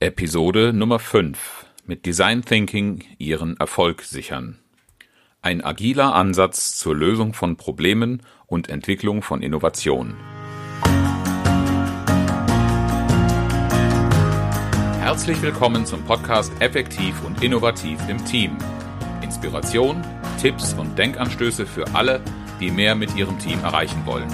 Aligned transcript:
Episode 0.00 0.72
Nummer 0.72 1.00
5 1.00 1.66
mit 1.86 2.06
Design 2.06 2.44
Thinking 2.44 3.02
Ihren 3.18 3.56
Erfolg 3.56 4.02
sichern. 4.02 4.60
Ein 5.42 5.60
agiler 5.64 6.14
Ansatz 6.14 6.76
zur 6.76 6.94
Lösung 6.94 7.34
von 7.34 7.56
Problemen 7.56 8.22
und 8.46 8.68
Entwicklung 8.68 9.22
von 9.22 9.42
Innovationen. 9.42 10.14
Herzlich 15.00 15.42
willkommen 15.42 15.84
zum 15.84 16.04
Podcast 16.04 16.52
Effektiv 16.60 17.20
und 17.24 17.42
Innovativ 17.42 17.98
im 18.08 18.24
Team. 18.24 18.56
Inspiration, 19.20 20.00
Tipps 20.40 20.74
und 20.74 20.96
Denkanstöße 20.96 21.66
für 21.66 21.92
alle, 21.96 22.20
die 22.60 22.70
mehr 22.70 22.94
mit 22.94 23.16
ihrem 23.16 23.36
Team 23.40 23.58
erreichen 23.64 24.06
wollen. 24.06 24.28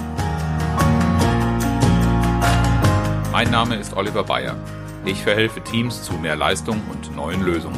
Mein 3.31 3.49
Name 3.49 3.77
ist 3.77 3.97
Oliver 3.97 4.23
Bayer. 4.23 4.55
Ich 5.07 5.21
verhelfe 5.21 5.61
Teams 5.61 6.01
zu 6.01 6.13
mehr 6.13 6.35
Leistung 6.35 6.81
und 6.91 7.15
neuen 7.15 7.43
Lösungen. 7.43 7.77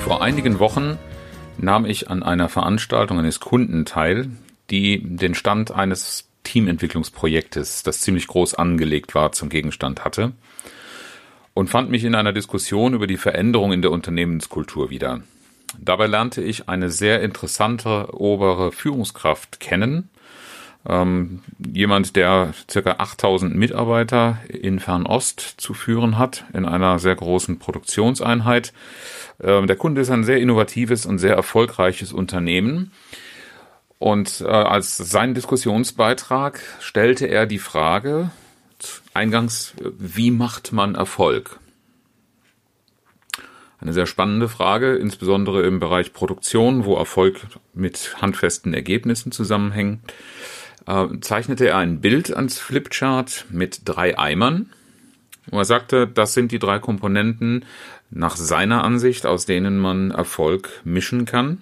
Vor 0.00 0.22
einigen 0.22 0.58
Wochen 0.58 0.98
nahm 1.58 1.84
ich 1.84 2.08
an 2.08 2.22
einer 2.22 2.48
Veranstaltung 2.48 3.18
eines 3.18 3.40
Kunden 3.40 3.84
teil, 3.84 4.30
die 4.70 5.02
den 5.02 5.34
Stand 5.34 5.70
eines 5.70 6.30
Teamentwicklungsprojektes, 6.44 7.82
das 7.82 8.00
ziemlich 8.00 8.26
groß 8.26 8.54
angelegt 8.54 9.14
war, 9.14 9.32
zum 9.32 9.50
Gegenstand 9.50 10.02
hatte 10.02 10.32
und 11.52 11.68
fand 11.68 11.90
mich 11.90 12.04
in 12.04 12.14
einer 12.14 12.32
Diskussion 12.32 12.94
über 12.94 13.06
die 13.06 13.18
Veränderung 13.18 13.72
in 13.72 13.82
der 13.82 13.90
Unternehmenskultur 13.90 14.88
wieder. 14.88 15.20
Dabei 15.80 16.06
lernte 16.06 16.42
ich 16.42 16.68
eine 16.68 16.90
sehr 16.90 17.22
interessante 17.22 18.08
obere 18.12 18.72
Führungskraft 18.72 19.60
kennen. 19.60 20.10
Ähm, 20.86 21.40
jemand, 21.58 22.14
der 22.16 22.52
circa 22.70 22.96
8000 22.98 23.54
Mitarbeiter 23.54 24.38
in 24.48 24.80
Fernost 24.80 25.40
zu 25.40 25.72
führen 25.72 26.18
hat, 26.18 26.44
in 26.52 26.66
einer 26.66 26.98
sehr 26.98 27.14
großen 27.14 27.58
Produktionseinheit. 27.58 28.72
Ähm, 29.42 29.66
der 29.66 29.76
Kunde 29.76 30.02
ist 30.02 30.10
ein 30.10 30.24
sehr 30.24 30.38
innovatives 30.38 31.06
und 31.06 31.18
sehr 31.18 31.34
erfolgreiches 31.34 32.12
Unternehmen. 32.12 32.92
Und 33.98 34.42
äh, 34.42 34.48
als 34.48 34.98
sein 34.98 35.32
Diskussionsbeitrag 35.32 36.60
stellte 36.80 37.26
er 37.26 37.46
die 37.46 37.58
Frage, 37.58 38.30
eingangs, 39.14 39.74
wie 39.98 40.30
macht 40.30 40.72
man 40.72 40.94
Erfolg? 40.94 41.58
Eine 43.84 43.92
sehr 43.92 44.06
spannende 44.06 44.48
Frage, 44.48 44.94
insbesondere 44.94 45.62
im 45.64 45.78
Bereich 45.78 46.14
Produktion, 46.14 46.86
wo 46.86 46.96
Erfolg 46.96 47.42
mit 47.74 48.16
handfesten 48.18 48.72
Ergebnissen 48.72 49.30
zusammenhängt. 49.30 50.00
Äh, 50.86 51.08
zeichnete 51.20 51.68
er 51.68 51.76
ein 51.76 52.00
Bild 52.00 52.34
ans 52.34 52.58
Flipchart 52.58 53.44
mit 53.50 53.82
drei 53.84 54.18
Eimern. 54.18 54.70
Wo 55.50 55.58
er 55.58 55.66
sagte, 55.66 56.06
das 56.06 56.32
sind 56.32 56.50
die 56.50 56.58
drei 56.58 56.78
Komponenten 56.78 57.66
nach 58.08 58.36
seiner 58.36 58.84
Ansicht, 58.84 59.26
aus 59.26 59.44
denen 59.44 59.78
man 59.78 60.12
Erfolg 60.12 60.80
mischen 60.84 61.26
kann. 61.26 61.58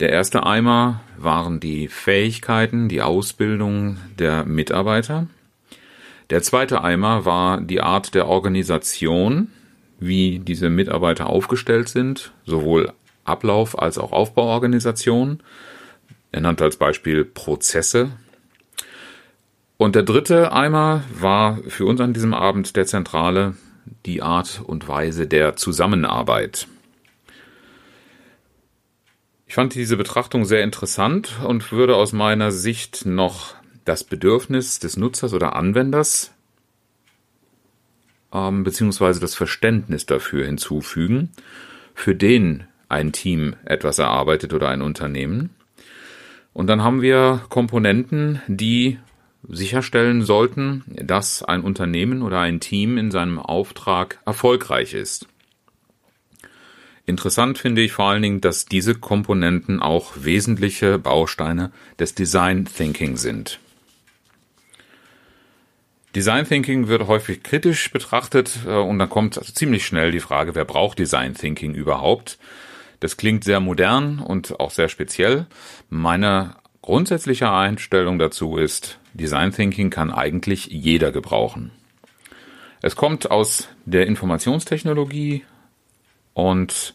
Der 0.00 0.10
erste 0.10 0.44
Eimer 0.44 1.00
waren 1.16 1.60
die 1.60 1.88
Fähigkeiten, 1.88 2.90
die 2.90 3.00
Ausbildung 3.00 3.96
der 4.18 4.44
Mitarbeiter. 4.44 5.28
Der 6.28 6.42
zweite 6.42 6.84
Eimer 6.84 7.24
war 7.24 7.58
die 7.62 7.80
Art 7.80 8.14
der 8.14 8.28
Organisation, 8.28 9.48
wie 9.98 10.38
diese 10.38 10.70
Mitarbeiter 10.70 11.28
aufgestellt 11.28 11.88
sind, 11.88 12.32
sowohl 12.44 12.92
Ablauf 13.24 13.78
als 13.78 13.98
auch 13.98 14.12
Aufbauorganisation. 14.12 15.40
Er 16.32 16.40
nannte 16.40 16.64
als 16.64 16.76
Beispiel 16.76 17.24
Prozesse. 17.24 18.10
Und 19.76 19.94
der 19.94 20.02
dritte 20.02 20.52
Eimer 20.52 21.04
war 21.12 21.58
für 21.68 21.86
uns 21.86 22.00
an 22.00 22.12
diesem 22.12 22.34
Abend 22.34 22.76
der 22.76 22.86
zentrale 22.86 23.54
die 24.06 24.22
Art 24.22 24.60
und 24.64 24.88
Weise 24.88 25.26
der 25.26 25.56
Zusammenarbeit. 25.56 26.68
Ich 29.46 29.54
fand 29.54 29.74
diese 29.74 29.96
Betrachtung 29.96 30.44
sehr 30.44 30.62
interessant 30.62 31.38
und 31.44 31.72
würde 31.72 31.96
aus 31.96 32.12
meiner 32.12 32.52
Sicht 32.52 33.06
noch 33.06 33.54
das 33.84 34.04
Bedürfnis 34.04 34.78
des 34.78 34.98
Nutzers 34.98 35.32
oder 35.32 35.56
Anwenders 35.56 36.32
ähm, 38.32 38.64
beziehungsweise 38.64 39.20
das 39.20 39.34
Verständnis 39.34 40.06
dafür 40.06 40.46
hinzufügen, 40.46 41.30
für 41.94 42.14
den 42.14 42.64
ein 42.88 43.12
Team 43.12 43.54
etwas 43.64 43.98
erarbeitet 43.98 44.52
oder 44.54 44.68
ein 44.68 44.82
Unternehmen. 44.82 45.50
Und 46.52 46.66
dann 46.66 46.82
haben 46.82 47.02
wir 47.02 47.42
Komponenten, 47.48 48.40
die 48.48 48.98
sicherstellen 49.48 50.22
sollten, 50.22 50.84
dass 50.88 51.42
ein 51.42 51.62
Unternehmen 51.62 52.22
oder 52.22 52.40
ein 52.40 52.60
Team 52.60 52.98
in 52.98 53.10
seinem 53.10 53.38
Auftrag 53.38 54.18
erfolgreich 54.26 54.94
ist. 54.94 55.28
Interessant 57.06 57.56
finde 57.56 57.80
ich 57.80 57.92
vor 57.92 58.10
allen 58.10 58.22
Dingen, 58.22 58.40
dass 58.42 58.66
diese 58.66 58.94
Komponenten 58.94 59.80
auch 59.80 60.12
wesentliche 60.16 60.98
Bausteine 60.98 61.72
des 61.98 62.14
Design 62.14 62.66
Thinking 62.66 63.16
sind. 63.16 63.60
Design 66.14 66.46
Thinking 66.46 66.88
wird 66.88 67.06
häufig 67.06 67.42
kritisch 67.42 67.90
betrachtet 67.90 68.60
äh, 68.66 68.70
und 68.70 68.98
dann 68.98 69.10
kommt 69.10 69.36
also 69.36 69.52
ziemlich 69.52 69.84
schnell 69.84 70.10
die 70.10 70.20
Frage, 70.20 70.54
wer 70.54 70.64
braucht 70.64 70.98
Design 70.98 71.34
Thinking 71.34 71.74
überhaupt? 71.74 72.38
Das 73.00 73.16
klingt 73.16 73.44
sehr 73.44 73.60
modern 73.60 74.18
und 74.18 74.58
auch 74.58 74.70
sehr 74.70 74.88
speziell. 74.88 75.46
Meine 75.88 76.56
grundsätzliche 76.82 77.50
Einstellung 77.50 78.18
dazu 78.18 78.56
ist, 78.56 78.98
Design 79.12 79.52
Thinking 79.52 79.90
kann 79.90 80.10
eigentlich 80.10 80.66
jeder 80.66 81.12
gebrauchen. 81.12 81.70
Es 82.80 82.96
kommt 82.96 83.30
aus 83.30 83.68
der 83.84 84.06
Informationstechnologie 84.06 85.44
und 86.32 86.94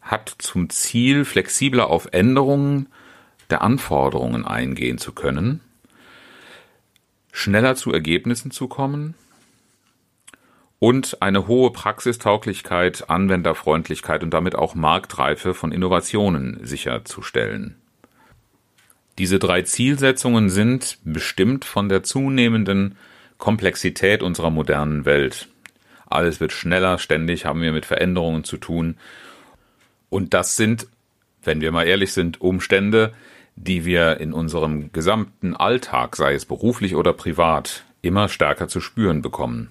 hat 0.00 0.34
zum 0.38 0.68
Ziel, 0.68 1.24
flexibler 1.24 1.88
auf 1.88 2.08
Änderungen 2.12 2.88
der 3.50 3.62
Anforderungen 3.62 4.44
eingehen 4.44 4.98
zu 4.98 5.12
können 5.12 5.60
schneller 7.32 7.74
zu 7.74 7.92
Ergebnissen 7.92 8.52
zu 8.52 8.68
kommen 8.68 9.14
und 10.78 11.22
eine 11.22 11.48
hohe 11.48 11.72
Praxistauglichkeit, 11.72 13.08
Anwenderfreundlichkeit 13.08 14.22
und 14.22 14.30
damit 14.30 14.54
auch 14.54 14.74
Marktreife 14.74 15.54
von 15.54 15.72
Innovationen 15.72 16.60
sicherzustellen. 16.62 17.76
Diese 19.18 19.38
drei 19.38 19.62
Zielsetzungen 19.62 20.50
sind 20.50 20.98
bestimmt 21.04 21.64
von 21.64 21.88
der 21.88 22.02
zunehmenden 22.02 22.96
Komplexität 23.38 24.22
unserer 24.22 24.50
modernen 24.50 25.04
Welt. 25.04 25.48
Alles 26.06 26.40
wird 26.40 26.52
schneller, 26.52 26.98
ständig 26.98 27.44
haben 27.44 27.62
wir 27.62 27.72
mit 27.72 27.86
Veränderungen 27.86 28.44
zu 28.44 28.56
tun. 28.56 28.96
Und 30.10 30.34
das 30.34 30.56
sind, 30.56 30.86
wenn 31.42 31.60
wir 31.60 31.72
mal 31.72 31.86
ehrlich 31.86 32.12
sind, 32.12 32.40
Umstände, 32.40 33.12
die 33.56 33.84
wir 33.84 34.20
in 34.20 34.32
unserem 34.32 34.92
gesamten 34.92 35.54
Alltag, 35.54 36.16
sei 36.16 36.34
es 36.34 36.46
beruflich 36.46 36.96
oder 36.96 37.12
privat, 37.12 37.84
immer 38.00 38.28
stärker 38.28 38.68
zu 38.68 38.80
spüren 38.80 39.22
bekommen. 39.22 39.70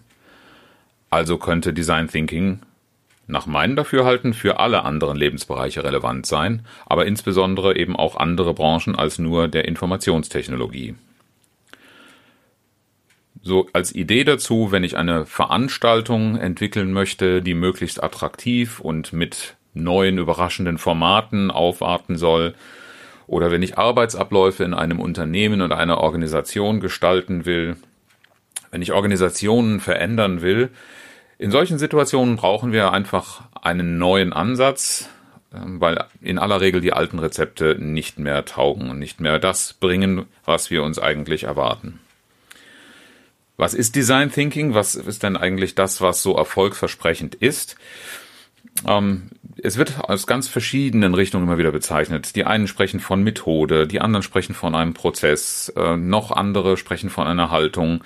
Also 1.09 1.37
könnte 1.37 1.73
Design 1.73 2.07
Thinking 2.07 2.59
nach 3.27 3.45
meinem 3.45 3.75
Dafürhalten 3.75 4.33
für 4.33 4.59
alle 4.59 4.83
anderen 4.83 5.17
Lebensbereiche 5.17 5.83
relevant 5.83 6.25
sein, 6.25 6.65
aber 6.85 7.05
insbesondere 7.05 7.77
eben 7.77 7.95
auch 7.95 8.17
andere 8.17 8.53
Branchen 8.53 8.95
als 8.95 9.19
nur 9.19 9.47
der 9.47 9.65
Informationstechnologie. 9.65 10.95
So 13.41 13.67
als 13.73 13.95
Idee 13.95 14.23
dazu, 14.23 14.71
wenn 14.71 14.83
ich 14.83 14.97
eine 14.97 15.25
Veranstaltung 15.25 16.37
entwickeln 16.37 16.93
möchte, 16.93 17.41
die 17.41 17.55
möglichst 17.55 18.03
attraktiv 18.03 18.79
und 18.79 19.13
mit 19.13 19.55
neuen 19.73 20.17
überraschenden 20.17 20.77
Formaten 20.77 21.49
aufarten 21.49 22.17
soll, 22.17 22.53
oder 23.27 23.51
wenn 23.51 23.63
ich 23.63 23.77
Arbeitsabläufe 23.77 24.63
in 24.63 24.73
einem 24.73 24.99
Unternehmen 24.99 25.61
oder 25.61 25.77
einer 25.77 25.99
Organisation 25.99 26.79
gestalten 26.79 27.45
will, 27.45 27.77
wenn 28.71 28.81
ich 28.81 28.93
Organisationen 28.93 29.79
verändern 29.79 30.41
will, 30.41 30.69
in 31.37 31.51
solchen 31.51 31.79
Situationen 31.79 32.35
brauchen 32.35 32.71
wir 32.71 32.91
einfach 32.91 33.41
einen 33.59 33.97
neuen 33.97 34.31
Ansatz, 34.31 35.09
ähm, 35.53 35.81
weil 35.81 36.05
in 36.21 36.37
aller 36.37 36.61
Regel 36.61 36.81
die 36.81 36.93
alten 36.93 37.19
Rezepte 37.19 37.75
nicht 37.79 38.19
mehr 38.19 38.45
taugen 38.45 38.89
und 38.89 38.99
nicht 38.99 39.19
mehr 39.19 39.39
das 39.39 39.73
bringen, 39.73 40.25
was 40.45 40.69
wir 40.69 40.83
uns 40.83 40.99
eigentlich 40.99 41.43
erwarten. 41.43 41.99
Was 43.57 43.73
ist 43.73 43.95
Design 43.95 44.31
Thinking? 44.31 44.73
Was 44.73 44.95
ist 44.95 45.23
denn 45.23 45.37
eigentlich 45.37 45.75
das, 45.75 46.01
was 46.01 46.23
so 46.23 46.35
erfolgsversprechend 46.35 47.35
ist? 47.35 47.75
Ähm, 48.87 49.29
es 49.57 49.77
wird 49.77 49.99
aus 50.01 50.27
ganz 50.27 50.47
verschiedenen 50.47 51.13
Richtungen 51.13 51.45
immer 51.45 51.57
wieder 51.57 51.71
bezeichnet. 51.71 52.35
Die 52.35 52.45
einen 52.45 52.67
sprechen 52.67 52.99
von 52.99 53.23
Methode, 53.23 53.87
die 53.87 54.01
anderen 54.01 54.23
sprechen 54.23 54.53
von 54.53 54.75
einem 54.75 54.93
Prozess, 54.93 55.71
äh, 55.75 55.97
noch 55.97 56.31
andere 56.31 56.77
sprechen 56.77 57.09
von 57.09 57.27
einer 57.27 57.49
Haltung. 57.49 58.03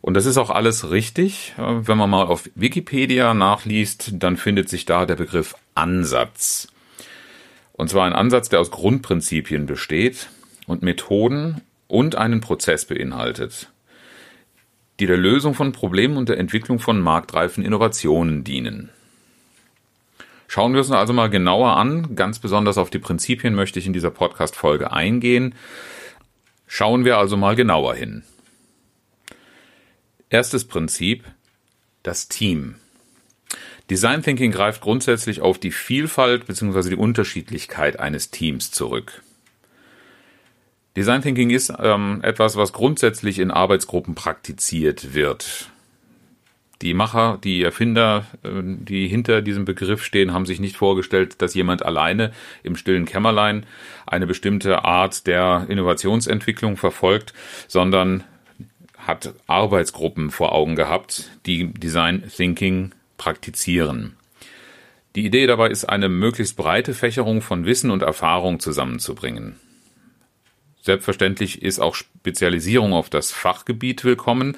Und 0.00 0.14
das 0.14 0.26
ist 0.26 0.38
auch 0.38 0.50
alles 0.50 0.90
richtig. 0.90 1.54
Äh, 1.58 1.86
wenn 1.86 1.98
man 1.98 2.10
mal 2.10 2.26
auf 2.26 2.48
Wikipedia 2.54 3.34
nachliest, 3.34 4.12
dann 4.14 4.36
findet 4.36 4.68
sich 4.68 4.84
da 4.84 5.06
der 5.06 5.16
Begriff 5.16 5.54
Ansatz. 5.74 6.68
Und 7.72 7.90
zwar 7.90 8.06
ein 8.06 8.12
Ansatz, 8.12 8.48
der 8.48 8.60
aus 8.60 8.70
Grundprinzipien 8.70 9.66
besteht. 9.66 10.28
und 10.66 10.82
Methoden 10.82 11.62
und 11.86 12.14
einen 12.16 12.42
Prozess 12.42 12.84
beinhaltet, 12.84 13.70
die 15.00 15.06
der 15.06 15.16
Lösung 15.16 15.54
von 15.54 15.72
Problemen 15.72 16.18
und 16.18 16.28
der 16.28 16.38
Entwicklung 16.38 16.78
von 16.78 17.00
marktreifen 17.00 17.64
Innovationen 17.64 18.44
dienen. 18.44 18.90
Schauen 20.50 20.72
wir 20.72 20.80
uns 20.80 20.90
also 20.90 21.12
mal 21.12 21.28
genauer 21.28 21.76
an. 21.76 22.16
Ganz 22.16 22.38
besonders 22.38 22.78
auf 22.78 22.88
die 22.88 22.98
Prinzipien 22.98 23.54
möchte 23.54 23.78
ich 23.78 23.86
in 23.86 23.92
dieser 23.92 24.10
Podcast-Folge 24.10 24.90
eingehen. 24.90 25.54
Schauen 26.66 27.04
wir 27.04 27.18
also 27.18 27.36
mal 27.36 27.54
genauer 27.54 27.94
hin. 27.94 28.24
Erstes 30.30 30.64
Prinzip, 30.64 31.24
das 32.02 32.28
Team. 32.28 32.76
Design 33.90 34.22
Thinking 34.22 34.50
greift 34.50 34.80
grundsätzlich 34.80 35.42
auf 35.42 35.58
die 35.58 35.70
Vielfalt 35.70 36.46
bzw. 36.46 36.90
die 36.90 36.96
Unterschiedlichkeit 36.96 38.00
eines 38.00 38.30
Teams 38.30 38.70
zurück. 38.70 39.22
Design 40.96 41.22
Thinking 41.22 41.50
ist 41.50 41.72
ähm, 41.78 42.20
etwas, 42.22 42.56
was 42.56 42.72
grundsätzlich 42.72 43.38
in 43.38 43.50
Arbeitsgruppen 43.50 44.14
praktiziert 44.14 45.12
wird. 45.14 45.70
Die 46.82 46.94
Macher, 46.94 47.38
die 47.42 47.62
Erfinder, 47.62 48.26
äh, 48.42 48.48
die 48.62 49.08
hinter 49.08 49.42
diesem 49.42 49.64
Begriff 49.64 50.04
stehen, 50.04 50.32
haben 50.32 50.46
sich 50.46 50.60
nicht 50.60 50.76
vorgestellt, 50.76 51.42
dass 51.42 51.54
jemand 51.54 51.84
alleine 51.84 52.32
im 52.62 52.76
stillen 52.76 53.04
Kämmerlein 53.04 53.66
eine 54.06 54.26
bestimmte 54.26 54.84
Art 54.84 55.26
der 55.26 55.66
Innovationsentwicklung 55.68 56.76
verfolgt, 56.76 57.32
sondern 57.66 58.24
hat 58.96 59.34
Arbeitsgruppen 59.46 60.30
vor 60.30 60.52
Augen 60.52 60.76
gehabt, 60.76 61.30
die 61.46 61.72
Design 61.72 62.24
Thinking 62.34 62.92
praktizieren. 63.16 64.16
Die 65.16 65.24
Idee 65.24 65.46
dabei 65.46 65.70
ist, 65.70 65.84
eine 65.86 66.08
möglichst 66.08 66.56
breite 66.56 66.94
Fächerung 66.94 67.40
von 67.40 67.64
Wissen 67.64 67.90
und 67.90 68.02
Erfahrung 68.02 68.60
zusammenzubringen. 68.60 69.56
Selbstverständlich 70.88 71.60
ist 71.60 71.80
auch 71.80 71.94
Spezialisierung 71.94 72.94
auf 72.94 73.10
das 73.10 73.30
Fachgebiet 73.30 74.04
willkommen, 74.04 74.56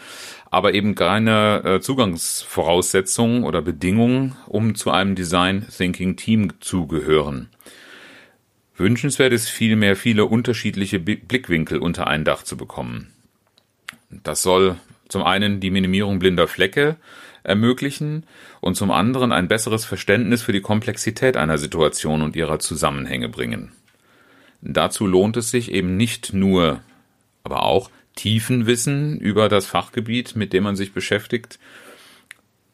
aber 0.49 0.75
eben 0.75 0.95
keine 0.95 1.65
äh, 1.65 1.81
Zugangsvoraussetzung 1.81 3.43
oder 3.43 3.63
Bedingung, 3.63 4.37
um 4.47 4.77
zu 4.77 4.93
einem 4.93 5.17
Design 5.17 5.67
Thinking 5.77 6.15
Team 6.15 6.53
zu 6.61 6.87
gehören. 6.87 7.49
Wünschenswert 8.77 9.33
ist 9.33 9.49
vielmehr 9.49 9.97
viele 9.97 10.25
unterschiedliche 10.25 11.01
Blickwinkel 11.01 11.79
unter 11.79 12.07
ein 12.07 12.25
Dach 12.25 12.45
zu 12.45 12.57
bekommen. 12.57 13.13
Das 14.09 14.41
soll 14.45 14.77
zum 15.09 15.25
einen 15.25 15.59
die 15.59 15.73
Minimierung 15.73 16.21
blinder 16.21 16.47
Flecke 16.47 16.95
ermöglichen 17.43 18.25
und 18.61 18.77
zum 18.77 18.93
anderen 18.93 19.33
ein 19.33 19.49
besseres 19.49 19.85
Verständnis 19.85 20.43
für 20.43 20.53
die 20.53 20.61
Komplexität 20.61 21.37
einer 21.37 21.59
Situation 21.59 22.23
und 22.23 22.37
ihrer 22.37 22.61
Zusammenhänge 22.61 23.29
bringen. 23.29 23.73
Dazu 24.63 25.07
lohnt 25.07 25.37
es 25.37 25.51
sich 25.51 25.73
eben 25.73 25.97
nicht 25.97 26.33
nur, 26.33 26.81
aber 27.45 27.63
auch 27.63 27.91
Tiefenwissen 28.15 29.19
über 29.19 29.49
das 29.49 29.67
Fachgebiet, 29.67 30.37
mit 30.37 30.53
dem 30.53 30.65
man 30.65 30.77
sich 30.77 30.93
beschäftigt, 30.93 31.59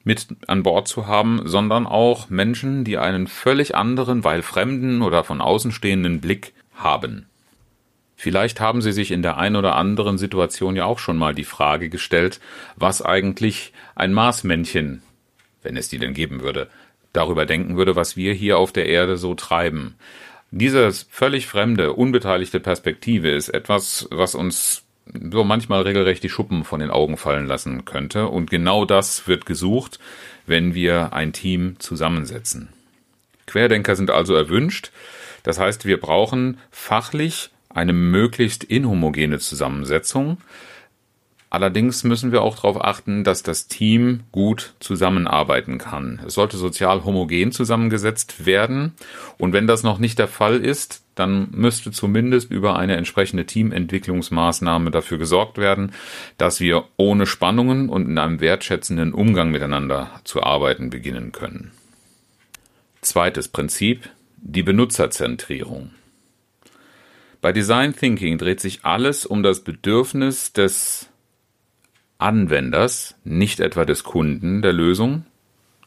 mit 0.02 0.28
an 0.46 0.62
Bord 0.62 0.88
zu 0.88 1.06
haben, 1.06 1.42
sondern 1.44 1.86
auch 1.86 2.30
Menschen, 2.30 2.84
die 2.84 2.98
einen 2.98 3.26
völlig 3.26 3.74
anderen, 3.74 4.24
weil 4.24 4.42
fremden 4.42 5.02
oder 5.02 5.24
von 5.24 5.40
außenstehenden 5.40 6.20
Blick 6.20 6.52
haben. 6.74 7.26
Vielleicht 8.14 8.60
haben 8.60 8.80
Sie 8.80 8.92
sich 8.92 9.10
in 9.10 9.22
der 9.22 9.36
ein 9.36 9.56
oder 9.56 9.76
anderen 9.76 10.16
Situation 10.16 10.74
ja 10.74 10.86
auch 10.86 10.98
schon 10.98 11.18
mal 11.18 11.34
die 11.34 11.44
Frage 11.44 11.90
gestellt, 11.90 12.40
was 12.76 13.02
eigentlich 13.02 13.72
ein 13.94 14.12
Marsmännchen, 14.12 15.02
wenn 15.62 15.76
es 15.76 15.88
die 15.88 15.98
denn 15.98 16.14
geben 16.14 16.40
würde, 16.40 16.68
darüber 17.12 17.44
denken 17.44 17.76
würde, 17.76 17.94
was 17.94 18.16
wir 18.16 18.32
hier 18.32 18.58
auf 18.58 18.72
der 18.72 18.86
Erde 18.86 19.16
so 19.16 19.34
treiben. 19.34 19.96
Diese 20.58 20.90
völlig 21.10 21.46
fremde, 21.46 21.92
unbeteiligte 21.92 22.60
Perspektive 22.60 23.28
ist 23.28 23.50
etwas, 23.50 24.08
was 24.10 24.34
uns 24.34 24.84
so 25.30 25.44
manchmal 25.44 25.82
regelrecht 25.82 26.22
die 26.22 26.30
Schuppen 26.30 26.64
von 26.64 26.80
den 26.80 26.88
Augen 26.88 27.18
fallen 27.18 27.46
lassen 27.46 27.84
könnte. 27.84 28.28
Und 28.28 28.48
genau 28.48 28.86
das 28.86 29.28
wird 29.28 29.44
gesucht, 29.44 29.98
wenn 30.46 30.72
wir 30.72 31.12
ein 31.12 31.34
Team 31.34 31.76
zusammensetzen. 31.78 32.70
Querdenker 33.46 33.96
sind 33.96 34.10
also 34.10 34.34
erwünscht. 34.34 34.92
Das 35.42 35.58
heißt, 35.58 35.84
wir 35.84 36.00
brauchen 36.00 36.58
fachlich 36.70 37.50
eine 37.68 37.92
möglichst 37.92 38.64
inhomogene 38.64 39.38
Zusammensetzung. 39.38 40.38
Allerdings 41.48 42.02
müssen 42.02 42.32
wir 42.32 42.42
auch 42.42 42.56
darauf 42.56 42.82
achten, 42.82 43.22
dass 43.22 43.42
das 43.42 43.68
Team 43.68 44.24
gut 44.32 44.74
zusammenarbeiten 44.80 45.78
kann. 45.78 46.20
Es 46.26 46.34
sollte 46.34 46.56
sozial 46.56 47.04
homogen 47.04 47.52
zusammengesetzt 47.52 48.46
werden. 48.46 48.94
Und 49.38 49.52
wenn 49.52 49.68
das 49.68 49.84
noch 49.84 49.98
nicht 49.98 50.18
der 50.18 50.26
Fall 50.28 50.56
ist, 50.64 51.04
dann 51.14 51.48
müsste 51.52 51.92
zumindest 51.92 52.50
über 52.50 52.76
eine 52.76 52.96
entsprechende 52.96 53.46
Teamentwicklungsmaßnahme 53.46 54.90
dafür 54.90 55.18
gesorgt 55.18 55.56
werden, 55.56 55.92
dass 56.36 56.60
wir 56.60 56.84
ohne 56.96 57.26
Spannungen 57.26 57.88
und 57.88 58.06
in 58.08 58.18
einem 58.18 58.40
wertschätzenden 58.40 59.14
Umgang 59.14 59.50
miteinander 59.50 60.10
zu 60.24 60.42
arbeiten 60.42 60.90
beginnen 60.90 61.30
können. 61.32 61.70
Zweites 63.02 63.48
Prinzip, 63.48 64.10
die 64.36 64.64
Benutzerzentrierung. 64.64 65.92
Bei 67.40 67.52
Design 67.52 67.94
Thinking 67.94 68.38
dreht 68.38 68.60
sich 68.60 68.84
alles 68.84 69.24
um 69.24 69.42
das 69.42 69.60
Bedürfnis 69.60 70.52
des 70.52 71.08
Anwenders, 72.18 73.16
nicht 73.24 73.60
etwa 73.60 73.84
des 73.84 74.04
Kunden 74.04 74.62
der 74.62 74.72
Lösung. 74.72 75.24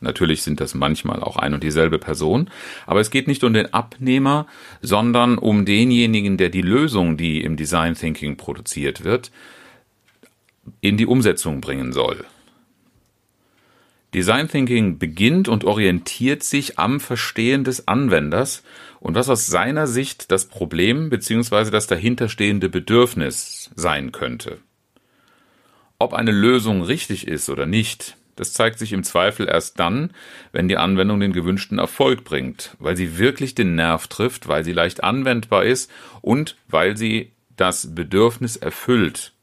Natürlich 0.01 0.43
sind 0.43 0.61
das 0.61 0.75
manchmal 0.75 1.21
auch 1.21 1.35
ein 1.35 1.53
und 1.53 1.63
dieselbe 1.63 1.99
Person, 1.99 2.49
aber 2.85 3.01
es 3.01 3.11
geht 3.11 3.27
nicht 3.27 3.43
um 3.43 3.53
den 3.53 3.73
Abnehmer, 3.73 4.47
sondern 4.81 5.37
um 5.37 5.65
denjenigen, 5.65 6.37
der 6.37 6.49
die 6.49 6.61
Lösung, 6.61 7.17
die 7.17 7.41
im 7.41 7.57
Design 7.57 7.95
Thinking 7.95 8.37
produziert 8.37 9.03
wird, 9.03 9.31
in 10.79 10.95
die 10.95 11.05
Umsetzung 11.05 11.59
bringen 11.59 11.91
soll. 11.91 12.23
Design 14.13 14.47
Thinking 14.47 14.97
beginnt 14.97 15.47
und 15.47 15.65
orientiert 15.65 16.43
sich 16.43 16.79
am 16.79 16.99
Verstehen 16.99 17.63
des 17.63 17.87
Anwenders 17.87 18.63
und 18.99 19.15
was 19.15 19.29
aus 19.29 19.45
seiner 19.45 19.85
Sicht 19.85 20.31
das 20.31 20.45
Problem 20.45 21.09
bzw. 21.09 21.69
das 21.69 21.87
dahinterstehende 21.87 22.69
Bedürfnis 22.69 23.69
sein 23.75 24.11
könnte. 24.11 24.59
Ob 25.99 26.13
eine 26.13 26.31
Lösung 26.31 26.81
richtig 26.81 27.27
ist 27.27 27.49
oder 27.49 27.65
nicht, 27.65 28.15
das 28.37 28.53
zeigt 28.53 28.79
sich 28.79 28.93
im 28.93 29.03
Zweifel 29.03 29.49
erst 29.49 29.81
dann, 29.81 30.11
wenn 30.53 30.69
die 30.69 30.77
Anwendung 30.77 31.19
den 31.19 31.33
gewünschten 31.33 31.77
Erfolg 31.77 32.23
bringt, 32.23 32.77
weil 32.79 32.95
sie 32.95 33.17
wirklich 33.17 33.53
den 33.53 33.75
Nerv 33.75 34.07
trifft, 34.07 34.47
weil 34.47 34.63
sie 34.63 34.71
leicht 34.71 35.03
anwendbar 35.03 35.65
ist 35.65 35.91
und 36.21 36.55
weil 36.69 36.95
sie 36.95 37.33
das 37.57 37.93
Bedürfnis 37.93 38.55
erfüllt. 38.55 39.33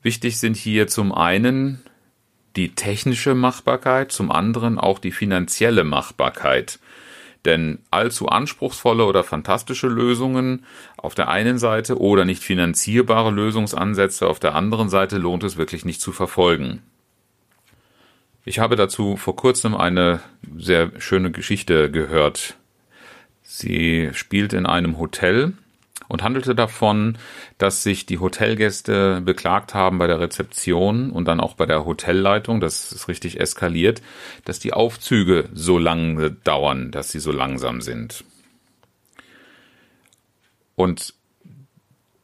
Wichtig 0.00 0.38
sind 0.38 0.56
hier 0.56 0.86
zum 0.86 1.12
einen 1.12 1.82
die 2.54 2.76
technische 2.76 3.34
Machbarkeit, 3.34 4.12
zum 4.12 4.30
anderen 4.30 4.78
auch 4.78 5.00
die 5.00 5.12
finanzielle 5.12 5.82
Machbarkeit. 5.82 6.78
Denn 7.44 7.78
allzu 7.90 8.28
anspruchsvolle 8.28 9.04
oder 9.04 9.24
fantastische 9.24 9.88
Lösungen 9.88 10.66
auf 10.96 11.14
der 11.14 11.28
einen 11.28 11.58
Seite 11.58 11.98
oder 11.98 12.24
nicht 12.24 12.42
finanzierbare 12.42 13.30
Lösungsansätze 13.30 14.26
auf 14.26 14.40
der 14.40 14.54
anderen 14.54 14.90
Seite 14.90 15.16
lohnt 15.16 15.44
es 15.44 15.56
wirklich 15.56 15.84
nicht 15.84 16.00
zu 16.00 16.12
verfolgen. 16.12 16.82
Ich 18.44 18.58
habe 18.58 18.76
dazu 18.76 19.16
vor 19.16 19.36
kurzem 19.36 19.74
eine 19.74 20.20
sehr 20.56 20.92
schöne 20.98 21.30
Geschichte 21.30 21.90
gehört. 21.90 22.56
Sie 23.42 24.10
spielt 24.12 24.52
in 24.52 24.66
einem 24.66 24.98
Hotel 24.98 25.54
und 26.10 26.24
handelte 26.24 26.56
davon, 26.56 27.16
dass 27.56 27.84
sich 27.84 28.04
die 28.04 28.18
Hotelgäste 28.18 29.20
beklagt 29.20 29.74
haben 29.74 29.98
bei 29.98 30.08
der 30.08 30.18
Rezeption 30.18 31.10
und 31.10 31.26
dann 31.26 31.38
auch 31.38 31.54
bei 31.54 31.66
der 31.66 31.86
Hotelleitung, 31.86 32.60
das 32.60 32.90
ist 32.90 33.06
richtig 33.06 33.38
eskaliert, 33.38 34.02
dass 34.44 34.58
die 34.58 34.72
Aufzüge 34.72 35.48
so 35.54 35.78
lange 35.78 36.32
dauern, 36.32 36.90
dass 36.90 37.12
sie 37.12 37.20
so 37.20 37.30
langsam 37.30 37.80
sind. 37.80 38.24
Und 40.74 41.14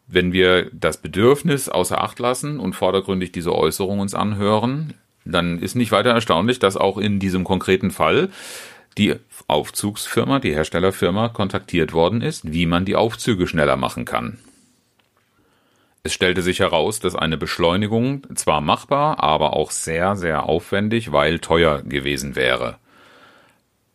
wenn 0.08 0.32
wir 0.32 0.68
das 0.72 1.00
Bedürfnis 1.00 1.68
außer 1.68 2.02
Acht 2.02 2.18
lassen 2.18 2.58
und 2.58 2.74
vordergründig 2.74 3.30
diese 3.30 3.54
Äußerung 3.54 4.00
uns 4.00 4.14
anhören, 4.14 4.94
dann 5.24 5.60
ist 5.60 5.76
nicht 5.76 5.92
weiter 5.92 6.10
erstaunlich, 6.10 6.58
dass 6.58 6.76
auch 6.76 6.98
in 6.98 7.20
diesem 7.20 7.44
konkreten 7.44 7.92
Fall 7.92 8.30
die 8.98 9.14
Aufzugsfirma, 9.48 10.40
die 10.40 10.54
Herstellerfirma 10.54 11.28
kontaktiert 11.28 11.92
worden 11.92 12.20
ist, 12.20 12.52
wie 12.52 12.66
man 12.66 12.84
die 12.84 12.96
Aufzüge 12.96 13.46
schneller 13.46 13.76
machen 13.76 14.04
kann. 14.04 14.38
Es 16.02 16.12
stellte 16.12 16.42
sich 16.42 16.60
heraus, 16.60 17.00
dass 17.00 17.16
eine 17.16 17.36
Beschleunigung 17.36 18.26
zwar 18.36 18.60
machbar, 18.60 19.22
aber 19.22 19.54
auch 19.54 19.70
sehr, 19.70 20.16
sehr 20.16 20.44
aufwendig, 20.44 21.10
weil 21.10 21.40
teuer 21.40 21.82
gewesen 21.82 22.36
wäre. 22.36 22.78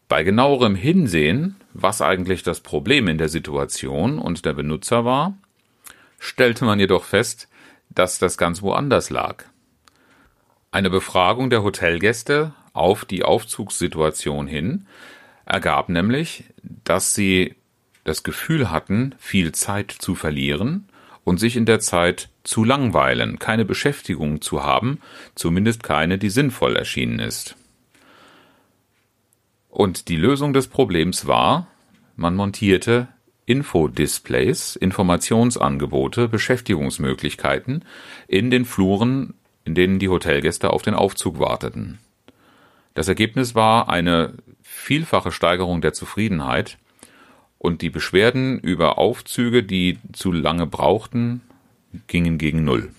Bei 0.10 0.24
genauerem 0.24 0.76
Hinsehen, 0.76 1.56
was 1.74 2.02
eigentlich 2.02 2.44
das 2.44 2.60
Problem 2.60 3.08
in 3.08 3.18
der 3.18 3.30
Situation 3.30 4.20
und 4.20 4.44
der 4.46 4.52
Benutzer 4.52 5.06
war, 5.06 5.38
stellte 6.20 6.66
man 6.66 6.80
jedoch 6.82 7.06
fest, 7.06 7.48
dass 7.90 8.20
das 8.20 8.38
ganz 8.38 8.62
woanders 8.62 9.10
lag. 9.10 9.46
Eine 10.70 10.90
Befragung 10.90 11.50
der 11.50 11.64
Hotelgäste 11.64 12.54
auf 12.74 13.06
die 13.06 13.24
Aufzugssituation 13.24 14.48
hin 14.48 14.86
ergab 15.46 15.90
nämlich, 15.90 16.46
dass 16.84 17.14
sie 17.14 17.56
das 18.04 18.24
Gefühl 18.24 18.72
hatten, 18.72 19.16
viel 19.20 19.52
Zeit 19.52 19.92
zu 19.92 20.16
verlieren 20.16 20.88
und 21.24 21.40
sich 21.40 21.56
in 21.56 21.66
der 21.66 21.80
Zeit 21.80 22.30
zu 22.44 22.64
langweilen, 22.64 23.38
keine 23.40 23.66
Beschäftigung 23.66 24.42
zu 24.42 24.64
haben, 24.64 25.00
zumindest 25.36 25.84
keine, 25.84 26.18
die 26.18 26.30
sinnvoll 26.30 26.76
erschienen 26.76 27.20
ist. 27.20 27.56
Und 29.70 30.10
die 30.10 30.18
Lösung 30.18 30.54
des 30.54 30.68
Problems 30.68 31.28
war, 31.28 31.68
man 32.16 32.36
montierte 32.36 33.08
Infodisplays, 33.46 34.76
Informationsangebote, 34.76 36.28
Beschäftigungsmöglichkeiten 36.28 37.86
in 38.28 38.52
den 38.52 38.66
Fluren, 38.66 39.34
in 39.64 39.76
denen 39.76 40.00
die 40.00 40.10
Hotelgäste 40.10 40.72
auf 40.72 40.82
den 40.82 40.94
Aufzug 40.94 41.40
warteten. 41.40 42.00
Das 42.94 43.08
Ergebnis 43.08 43.56
war 43.56 43.90
eine 43.90 44.34
vielfache 44.82 45.32
Steigerung 45.32 45.82
der 45.82 45.94
Zufriedenheit 45.94 46.78
und 47.58 47.82
die 47.82 47.90
Beschwerden 47.90 48.60
über 48.60 48.98
Aufzüge, 48.98 49.64
die 49.64 50.00
zu 50.12 50.32
lange 50.32 50.66
brauchten, 50.66 51.42
gingen 52.08 52.38
gegen 52.38 52.64
Null. 52.64 52.90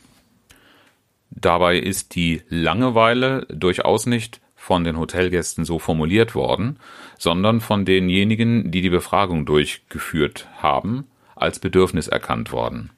Dabei 1.30 1.78
ist 1.78 2.14
die 2.14 2.42
Langeweile 2.48 3.46
durchaus 3.48 4.06
nicht 4.06 4.40
von 4.54 4.84
den 4.84 4.96
Hotelgästen 4.96 5.64
so 5.64 5.80
formuliert 5.80 6.36
worden, 6.36 6.78
sondern 7.18 7.60
von 7.60 7.84
denjenigen, 7.84 8.70
die 8.70 8.80
die 8.80 8.90
Befragung 8.90 9.44
durchgeführt 9.44 10.46
haben, 10.58 11.08
als 11.34 11.58
Bedürfnis 11.58 12.06
erkannt 12.06 12.52
worden. 12.52 12.90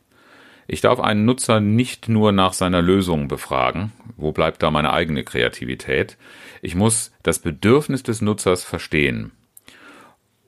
Ich 0.66 0.80
darf 0.82 1.00
einen 1.00 1.24
Nutzer 1.24 1.60
nicht 1.60 2.08
nur 2.08 2.32
nach 2.32 2.52
seiner 2.52 2.82
Lösung 2.82 3.28
befragen, 3.28 3.92
wo 4.16 4.32
bleibt 4.32 4.62
da 4.62 4.70
meine 4.70 4.92
eigene 4.92 5.24
Kreativität, 5.24 6.16
ich 6.64 6.74
muss 6.74 7.12
das 7.22 7.40
Bedürfnis 7.40 8.02
des 8.02 8.22
Nutzers 8.22 8.64
verstehen. 8.64 9.32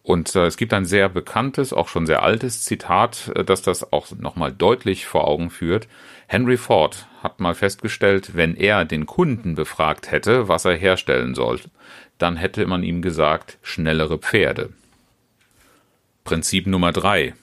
Und 0.02 0.34
äh, 0.34 0.46
es 0.46 0.56
gibt 0.56 0.72
ein 0.72 0.86
sehr 0.86 1.10
bekanntes, 1.10 1.74
auch 1.74 1.88
schon 1.88 2.06
sehr 2.06 2.22
altes 2.22 2.62
Zitat, 2.62 3.30
äh, 3.34 3.44
das 3.44 3.60
das 3.60 3.92
auch 3.92 4.10
nochmal 4.12 4.50
deutlich 4.50 5.04
vor 5.04 5.28
Augen 5.28 5.50
führt. 5.50 5.88
Henry 6.26 6.56
Ford 6.56 7.06
hat 7.22 7.38
mal 7.38 7.54
festgestellt, 7.54 8.34
wenn 8.34 8.56
er 8.56 8.86
den 8.86 9.04
Kunden 9.04 9.56
befragt 9.56 10.10
hätte, 10.10 10.48
was 10.48 10.64
er 10.64 10.74
herstellen 10.74 11.34
soll, 11.34 11.60
dann 12.16 12.36
hätte 12.36 12.66
man 12.66 12.82
ihm 12.82 13.02
gesagt, 13.02 13.58
schnellere 13.60 14.16
Pferde. 14.16 14.70
Prinzip 16.24 16.66
Nummer 16.66 16.92
drei: 16.92 17.34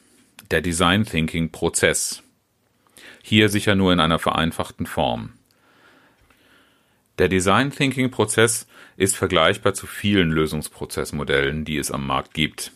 Der 0.50 0.62
Design 0.62 1.06
Thinking 1.06 1.52
Prozess. 1.52 2.24
Hier 3.22 3.50
sicher 3.50 3.76
nur 3.76 3.94
in 3.94 4.00
einer 4.00 4.20
vereinfachten 4.20 4.88
Form. 4.88 5.34
Der 7.20 7.28
Design 7.28 7.70
Thinking 7.72 8.10
Prozess 8.10 8.66
ist 8.98 9.16
vergleichbar 9.16 9.76
zu 9.76 9.86
vielen 9.86 10.32
Lösungsprozessmodellen, 10.32 11.64
die 11.64 11.78
es 11.78 11.92
am 11.92 12.08
Markt 12.08 12.34
gibt. 12.34 12.72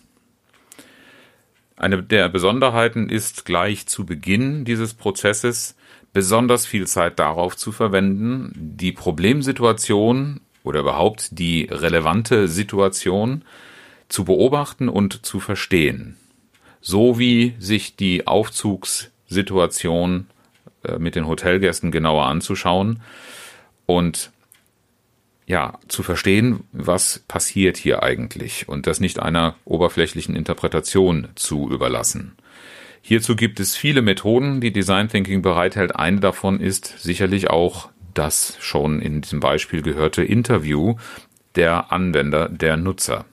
Eine 1.75 2.03
der 2.03 2.29
Besonderheiten 2.29 3.09
ist 3.09 3.45
gleich 3.45 3.87
zu 3.87 4.05
Beginn 4.05 4.63
dieses 4.63 4.93
Prozesses 4.93 5.75
besonders 6.13 6.67
viel 6.67 6.85
Zeit 6.87 7.19
darauf 7.19 7.57
zu 7.57 7.71
verwenden, 7.71 8.51
die 8.55 8.91
Problemsituation 8.91 10.41
oder 10.63 10.81
überhaupt 10.81 11.39
die 11.39 11.67
relevante 11.69 12.47
Situation 12.47 13.43
zu 14.09 14.25
beobachten 14.25 14.87
und 14.87 15.25
zu 15.25 15.39
verstehen, 15.39 16.15
so 16.79 17.17
wie 17.17 17.55
sich 17.59 17.95
die 17.95 18.27
Aufzugssituation 18.27 20.27
äh, 20.83 20.99
mit 20.99 21.15
den 21.15 21.25
Hotelgästen 21.27 21.91
genauer 21.91 22.27
anzuschauen 22.27 23.01
und 23.87 24.31
ja, 25.47 25.79
zu 25.87 26.03
verstehen, 26.03 26.65
was 26.73 27.23
passiert 27.27 27.77
hier 27.77 28.03
eigentlich 28.03 28.67
und 28.67 28.85
das 28.85 28.99
nicht 28.99 29.19
einer 29.19 29.55
oberflächlichen 29.65 30.35
Interpretation 30.35 31.29
zu 31.35 31.71
überlassen. 31.71 32.35
Hierzu 33.01 33.37
gibt 33.37 33.61
es 33.61 33.77
viele 33.77 34.01
Methoden, 34.01 34.59
die 34.59 34.73
Design 34.73 35.07
Thinking 35.07 35.41
bereithält. 35.41 35.95
Eine 35.95 36.19
davon 36.19 36.59
ist 36.59 36.99
sicherlich 36.99 37.49
auch 37.49 37.89
das 38.13 38.57
schon 38.59 39.01
in 39.01 39.21
diesem 39.21 39.39
Beispiel 39.39 39.81
gehörte 39.81 40.23
Interview 40.23 40.95
der 41.55 41.91
Anwender, 41.91 42.49
der 42.49 42.75
Nutzer. 42.75 43.25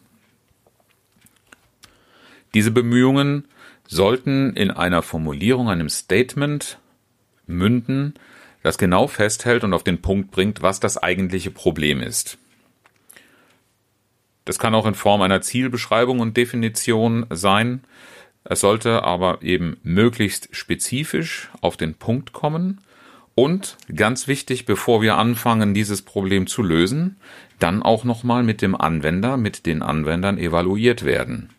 Diese 2.55 2.71
Bemühungen 2.71 3.49
sollten 3.89 4.55
in 4.55 4.71
einer 4.71 5.03
Formulierung, 5.03 5.69
einem 5.69 5.89
Statement 5.89 6.79
münden, 7.47 8.15
das 8.65 8.79
genau 8.79 9.07
festhält 9.07 9.63
und 9.63 9.75
auf 9.75 9.85
den 9.85 10.01
Punkt 10.03 10.33
bringt, 10.33 10.63
was 10.63 10.81
das 10.81 10.97
eigentliche 10.97 11.53
Problem 11.53 12.01
ist. 12.01 12.39
Das 14.47 14.59
kann 14.59 14.75
auch 14.75 14.87
in 14.87 14.95
Form 14.95 15.23
einer 15.23 15.43
Zielbeschreibung 15.43 16.19
und 16.19 16.37
Definition 16.37 17.27
sein. 17.31 17.85
Es 18.43 18.61
sollte 18.61 19.05
aber 19.05 19.43
eben 19.43 19.77
möglichst 19.83 20.49
spezifisch 20.57 21.51
auf 21.61 21.77
den 21.77 21.95
Punkt 21.95 22.33
kommen 22.33 22.81
und 23.35 23.77
ganz 23.95 24.29
wichtig, 24.29 24.65
bevor 24.65 25.03
wir 25.03 25.17
anfangen, 25.17 25.75
dieses 25.75 26.01
Problem 26.01 26.47
zu 26.47 26.63
lösen, 26.63 27.17
dann 27.59 27.83
auch 27.83 28.05
nochmal 28.05 28.43
mit 28.43 28.63
dem 28.63 28.75
Anwender, 28.75 29.37
mit 29.37 29.67
den 29.67 29.83
Anwendern 29.83 30.39
evaluiert 30.39 31.05
werden. 31.05 31.51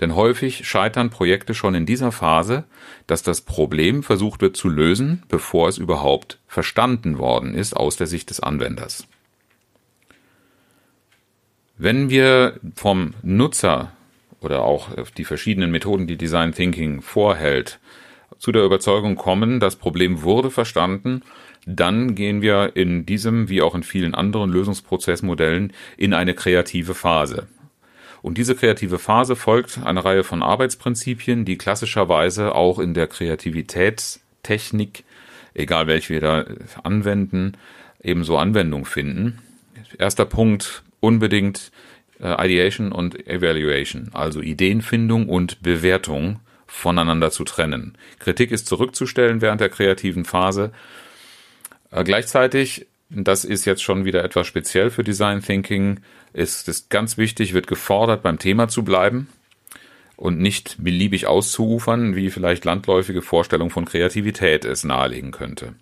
Denn 0.00 0.14
häufig 0.14 0.68
scheitern 0.68 1.10
Projekte 1.10 1.54
schon 1.54 1.74
in 1.74 1.86
dieser 1.86 2.12
Phase, 2.12 2.64
dass 3.06 3.22
das 3.22 3.40
Problem 3.40 4.02
versucht 4.02 4.42
wird 4.42 4.56
zu 4.56 4.68
lösen, 4.68 5.22
bevor 5.28 5.68
es 5.68 5.78
überhaupt 5.78 6.38
verstanden 6.46 7.18
worden 7.18 7.54
ist 7.54 7.74
aus 7.74 7.96
der 7.96 8.06
Sicht 8.06 8.30
des 8.30 8.40
Anwenders. 8.40 9.06
Wenn 11.78 12.10
wir 12.10 12.58
vom 12.74 13.14
Nutzer 13.22 13.92
oder 14.40 14.62
auch 14.62 14.88
die 15.16 15.24
verschiedenen 15.24 15.70
Methoden, 15.70 16.06
die 16.06 16.16
Design 16.16 16.52
Thinking 16.52 17.02
vorhält, 17.02 17.78
zu 18.38 18.52
der 18.52 18.64
Überzeugung 18.64 19.16
kommen, 19.16 19.60
das 19.60 19.76
Problem 19.76 20.22
wurde 20.22 20.50
verstanden, 20.50 21.22
dann 21.66 22.14
gehen 22.14 22.42
wir 22.42 22.76
in 22.76 23.06
diesem 23.06 23.48
wie 23.48 23.62
auch 23.62 23.74
in 23.74 23.82
vielen 23.82 24.14
anderen 24.14 24.50
Lösungsprozessmodellen 24.50 25.72
in 25.96 26.14
eine 26.14 26.34
kreative 26.34 26.94
Phase. 26.94 27.48
Und 28.26 28.38
diese 28.38 28.56
kreative 28.56 28.98
Phase 28.98 29.36
folgt 29.36 29.78
einer 29.84 30.04
Reihe 30.04 30.24
von 30.24 30.42
Arbeitsprinzipien, 30.42 31.44
die 31.44 31.56
klassischerweise 31.56 32.56
auch 32.56 32.80
in 32.80 32.92
der 32.92 33.06
Kreativitätstechnik, 33.06 35.04
egal 35.54 35.86
welche 35.86 36.14
wir 36.14 36.20
da 36.20 36.44
anwenden, 36.82 37.52
ebenso 38.02 38.36
Anwendung 38.36 38.84
finden. 38.84 39.38
Erster 39.96 40.24
Punkt, 40.24 40.82
unbedingt 40.98 41.70
äh, 42.20 42.44
Ideation 42.44 42.90
und 42.90 43.28
Evaluation, 43.28 44.10
also 44.12 44.40
Ideenfindung 44.40 45.28
und 45.28 45.62
Bewertung 45.62 46.40
voneinander 46.66 47.30
zu 47.30 47.44
trennen. 47.44 47.96
Kritik 48.18 48.50
ist 48.50 48.66
zurückzustellen 48.66 49.40
während 49.40 49.60
der 49.60 49.68
kreativen 49.68 50.24
Phase. 50.24 50.72
Äh, 51.92 52.02
gleichzeitig 52.02 52.86
das 53.08 53.44
ist 53.44 53.64
jetzt 53.64 53.82
schon 53.82 54.04
wieder 54.04 54.24
etwas 54.24 54.46
speziell 54.46 54.90
für 54.90 55.04
Design 55.04 55.42
Thinking, 55.42 56.00
ist 56.32 56.68
es 56.68 56.88
ganz 56.88 57.16
wichtig, 57.16 57.54
wird 57.54 57.66
gefordert, 57.66 58.22
beim 58.22 58.38
Thema 58.38 58.68
zu 58.68 58.84
bleiben 58.84 59.28
und 60.16 60.38
nicht 60.38 60.76
beliebig 60.78 61.26
auszuufern, 61.26 62.16
wie 62.16 62.30
vielleicht 62.30 62.64
landläufige 62.64 63.22
Vorstellung 63.22 63.70
von 63.70 63.84
Kreativität 63.84 64.64
es 64.64 64.84
nahelegen 64.84 65.30
könnte. 65.30 65.74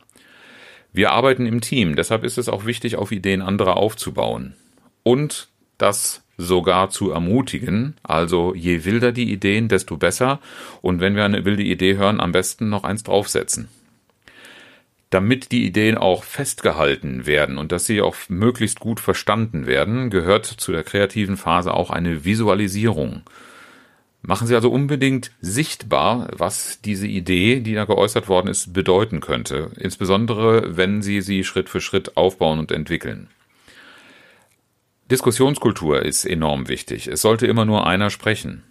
Wir 0.93 1.12
arbeiten 1.12 1.47
im 1.47 1.61
Team, 1.61 1.97
deshalb 1.97 2.25
ist 2.25 2.38
es 2.38 2.49
auch 2.49 2.66
wichtig, 2.66 2.97
auf 2.97 3.11
Ideen 3.11 3.43
anderer 3.43 3.76
aufzubauen 3.76 4.54
und 5.02 5.49
das 5.78 6.23
sogar 6.37 6.90
zu 6.90 7.11
ermutigen. 7.11 7.97
Also 8.02 8.54
je 8.54 8.85
wilder 8.85 9.12
die 9.12 9.33
Ideen, 9.33 9.69
desto 9.69 9.97
besser. 9.97 10.40
Und 10.83 11.00
wenn 11.00 11.14
wir 11.14 11.25
eine 11.25 11.45
wilde 11.45 11.62
Idee 11.62 11.97
hören, 11.97 12.21
am 12.21 12.33
besten 12.33 12.69
noch 12.69 12.85
eins 12.85 13.04
draufsetzen 13.04 13.69
damit 15.14 15.52
die 15.52 15.64
Ideen 15.64 15.97
auch 15.97 16.25
festgehalten 16.25 17.25
werden 17.25 17.56
und 17.56 17.71
dass 17.71 17.87
sie 17.87 18.02
auch 18.02 18.16
möglichst 18.28 18.80
gut 18.80 18.99
verstanden 18.99 19.64
werden, 19.64 20.11
gehört 20.11 20.44
zu 20.44 20.73
der 20.73 20.83
kreativen 20.83 21.37
Phase 21.37 21.73
auch 21.73 21.90
eine 21.90 22.25
Visualisierung. 22.25 23.23
Machen 24.23 24.49
Sie 24.49 24.56
also 24.56 24.73
unbedingt 24.73 25.30
sichtbar, 25.40 26.28
was 26.33 26.80
diese 26.80 27.06
Idee, 27.06 27.61
die 27.61 27.75
da 27.75 27.85
geäußert 27.85 28.26
worden 28.26 28.49
ist, 28.49 28.73
bedeuten 28.73 29.21
könnte, 29.21 29.71
insbesondere 29.76 30.76
wenn 30.76 31.00
Sie 31.00 31.21
sie 31.21 31.44
Schritt 31.44 31.68
für 31.68 31.80
Schritt 31.80 32.16
aufbauen 32.16 32.59
und 32.59 32.73
entwickeln. 32.73 33.28
Diskussionskultur 35.12 36.02
ist 36.02 36.25
enorm 36.25 36.66
wichtig. 36.66 37.06
Es 37.06 37.21
sollte 37.21 37.47
immer 37.47 37.66
nur 37.66 37.87
einer 37.87 38.11
sprechen. 38.11 38.64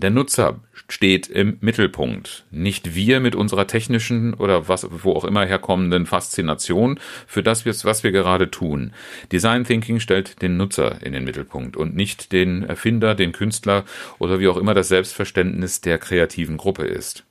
Der 0.00 0.10
Nutzer 0.10 0.60
steht 0.86 1.26
im 1.26 1.58
Mittelpunkt. 1.60 2.44
Nicht 2.52 2.94
wir 2.94 3.18
mit 3.18 3.34
unserer 3.34 3.66
technischen 3.66 4.32
oder 4.32 4.68
was, 4.68 4.86
wo 4.88 5.12
auch 5.12 5.24
immer 5.24 5.44
herkommenden 5.44 6.06
Faszination 6.06 7.00
für 7.26 7.42
das, 7.42 7.66
was 7.66 8.04
wir 8.04 8.12
gerade 8.12 8.48
tun. 8.48 8.92
Design 9.32 9.64
Thinking 9.64 9.98
stellt 9.98 10.40
den 10.40 10.56
Nutzer 10.56 11.02
in 11.02 11.14
den 11.14 11.24
Mittelpunkt 11.24 11.76
und 11.76 11.96
nicht 11.96 12.30
den 12.30 12.62
Erfinder, 12.62 13.16
den 13.16 13.32
Künstler 13.32 13.84
oder 14.20 14.38
wie 14.38 14.46
auch 14.46 14.56
immer 14.56 14.72
das 14.72 14.86
Selbstverständnis 14.86 15.80
der 15.80 15.98
kreativen 15.98 16.58
Gruppe 16.58 16.84
ist. 16.84 17.24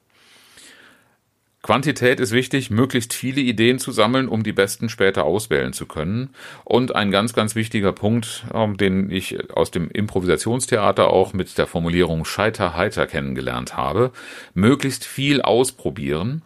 Quantität 1.67 2.21
ist 2.21 2.31
wichtig, 2.31 2.69
möglichst 2.69 3.13
viele 3.13 3.41
Ideen 3.41 3.77
zu 3.77 3.91
sammeln, 3.91 4.29
um 4.29 4.41
die 4.41 4.53
besten 4.53 4.87
später 4.87 5.25
auswählen 5.25 5.73
zu 5.73 5.85
können. 5.85 6.29
Und 6.63 6.95
ein 6.95 7.11
ganz, 7.11 7.33
ganz 7.33 7.55
wichtiger 7.55 7.91
Punkt, 7.91 8.45
ähm, 8.53 8.77
den 8.77 9.11
ich 9.11 9.51
aus 9.53 9.69
dem 9.69 9.91
Improvisationstheater 9.91 11.09
auch 11.09 11.33
mit 11.33 11.57
der 11.57 11.67
Formulierung 11.67 12.23
Scheiter 12.23 12.77
heiter 12.77 13.05
kennengelernt 13.05 13.75
habe, 13.75 14.13
möglichst 14.53 15.03
viel 15.03 15.41
ausprobieren 15.41 16.41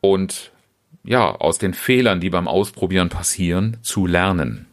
und 0.00 0.52
ja, 1.04 1.34
aus 1.34 1.58
den 1.58 1.74
Fehlern, 1.74 2.20
die 2.20 2.30
beim 2.30 2.48
Ausprobieren 2.48 3.10
passieren, 3.10 3.76
zu 3.82 4.06
lernen. 4.06 4.64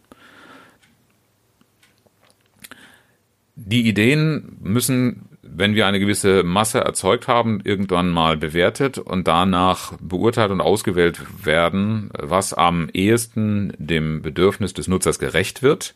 Die 3.57 3.85
Ideen 3.85 4.55
müssen 4.61 5.26
wenn 5.49 5.75
wir 5.75 5.87
eine 5.87 5.99
gewisse 5.99 6.43
Masse 6.43 6.79
erzeugt 6.79 7.27
haben, 7.27 7.61
irgendwann 7.63 8.09
mal 8.09 8.37
bewertet 8.37 8.97
und 8.97 9.27
danach 9.27 9.93
beurteilt 9.99 10.51
und 10.51 10.61
ausgewählt 10.61 11.21
werden, 11.45 12.09
was 12.13 12.53
am 12.53 12.89
ehesten 12.93 13.73
dem 13.77 14.21
Bedürfnis 14.21 14.73
des 14.73 14.87
Nutzers 14.87 15.19
gerecht 15.19 15.63
wird 15.63 15.95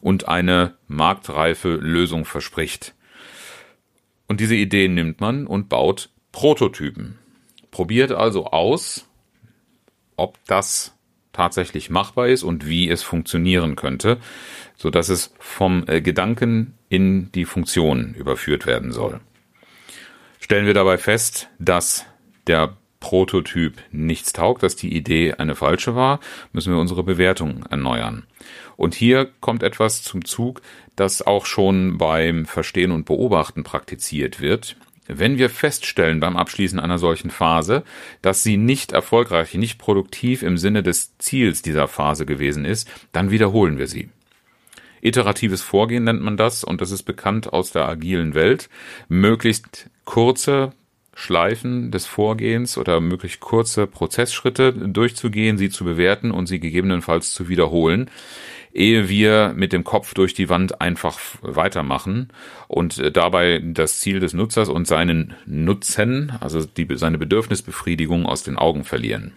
und 0.00 0.28
eine 0.28 0.74
marktreife 0.86 1.70
Lösung 1.74 2.24
verspricht. 2.24 2.94
Und 4.26 4.40
diese 4.40 4.54
Ideen 4.54 4.94
nimmt 4.94 5.20
man 5.20 5.46
und 5.46 5.68
baut 5.68 6.10
Prototypen. 6.32 7.18
Probiert 7.70 8.12
also 8.12 8.46
aus, 8.46 9.06
ob 10.16 10.38
das 10.46 10.97
tatsächlich 11.32 11.90
machbar 11.90 12.28
ist 12.28 12.42
und 12.42 12.66
wie 12.66 12.88
es 12.88 13.02
funktionieren 13.02 13.76
könnte, 13.76 14.18
so 14.76 14.90
dass 14.90 15.08
es 15.08 15.34
vom 15.38 15.84
äh, 15.86 16.00
Gedanken 16.00 16.74
in 16.88 17.30
die 17.32 17.44
Funktion 17.44 18.14
überführt 18.14 18.66
werden 18.66 18.92
soll. 18.92 19.20
Stellen 20.40 20.66
wir 20.66 20.74
dabei 20.74 20.98
fest, 20.98 21.48
dass 21.58 22.06
der 22.46 22.76
Prototyp 23.00 23.74
nichts 23.92 24.32
taugt, 24.32 24.62
dass 24.62 24.74
die 24.74 24.94
Idee 24.94 25.34
eine 25.34 25.54
falsche 25.54 25.94
war, 25.94 26.20
müssen 26.52 26.72
wir 26.72 26.80
unsere 26.80 27.04
Bewertung 27.04 27.64
erneuern. 27.70 28.26
Und 28.76 28.94
hier 28.94 29.30
kommt 29.40 29.62
etwas 29.62 30.02
zum 30.02 30.24
Zug, 30.24 30.62
das 30.96 31.22
auch 31.22 31.46
schon 31.46 31.98
beim 31.98 32.44
Verstehen 32.46 32.90
und 32.90 33.04
Beobachten 33.04 33.62
praktiziert 33.62 34.40
wird. 34.40 34.76
Wenn 35.08 35.38
wir 35.38 35.50
feststellen 35.50 36.20
beim 36.20 36.36
Abschließen 36.36 36.78
einer 36.78 36.98
solchen 36.98 37.30
Phase, 37.30 37.82
dass 38.22 38.42
sie 38.42 38.58
nicht 38.58 38.92
erfolgreich, 38.92 39.54
nicht 39.54 39.78
produktiv 39.78 40.42
im 40.42 40.58
Sinne 40.58 40.82
des 40.82 41.16
Ziels 41.18 41.62
dieser 41.62 41.88
Phase 41.88 42.26
gewesen 42.26 42.64
ist, 42.64 42.88
dann 43.12 43.30
wiederholen 43.30 43.78
wir 43.78 43.86
sie. 43.86 44.10
Iteratives 45.00 45.62
Vorgehen 45.62 46.04
nennt 46.04 46.22
man 46.22 46.36
das 46.36 46.64
und 46.64 46.80
das 46.80 46.90
ist 46.90 47.04
bekannt 47.04 47.52
aus 47.52 47.70
der 47.72 47.88
agilen 47.88 48.34
Welt. 48.34 48.68
Möglichst 49.08 49.88
kurze 50.04 50.72
Schleifen 51.18 51.90
des 51.90 52.06
Vorgehens 52.06 52.78
oder 52.78 53.00
möglichst 53.00 53.40
kurze 53.40 53.88
Prozessschritte 53.88 54.72
durchzugehen, 54.72 55.58
sie 55.58 55.68
zu 55.68 55.84
bewerten 55.84 56.30
und 56.30 56.46
sie 56.46 56.60
gegebenenfalls 56.60 57.32
zu 57.32 57.48
wiederholen, 57.48 58.08
ehe 58.72 59.08
wir 59.08 59.52
mit 59.56 59.72
dem 59.72 59.82
Kopf 59.82 60.14
durch 60.14 60.32
die 60.32 60.48
Wand 60.48 60.80
einfach 60.80 61.18
weitermachen 61.42 62.28
und 62.68 63.16
dabei 63.16 63.60
das 63.64 63.98
Ziel 63.98 64.20
des 64.20 64.32
Nutzers 64.32 64.68
und 64.68 64.86
seinen 64.86 65.34
Nutzen, 65.44 66.32
also 66.38 66.64
die, 66.64 66.86
seine 66.92 67.18
Bedürfnisbefriedigung 67.18 68.24
aus 68.24 68.44
den 68.44 68.56
Augen 68.56 68.84
verlieren 68.84 69.32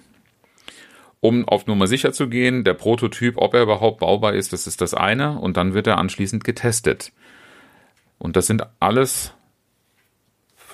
um 1.23 1.47
auf 1.47 1.67
Nummer 1.67 1.85
sicher 1.85 2.13
zu 2.13 2.29
gehen, 2.29 2.63
der 2.63 2.73
Prototyp, 2.73 3.37
ob 3.37 3.53
er 3.53 3.61
überhaupt 3.61 3.99
baubar 3.99 4.33
ist, 4.33 4.53
das 4.53 4.65
ist 4.65 4.81
das 4.81 4.95
eine, 4.95 5.37
und 5.37 5.55
dann 5.55 5.75
wird 5.75 5.85
er 5.85 5.99
anschließend 5.99 6.43
getestet. 6.43 7.11
Und 8.17 8.35
das 8.35 8.47
sind 8.47 8.65
alles 8.79 9.35